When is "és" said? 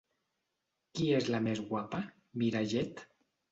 1.17-1.29